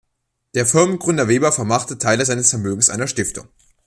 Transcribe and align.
Der 0.55 0.65
Firmengründer 0.65 1.27
Weber 1.27 1.51
vermachte 1.51 1.99
Teile 1.99 2.25
seines 2.25 2.49
Vermögens 2.49 2.89
einer 2.89 3.05
Stiftung. 3.05 3.47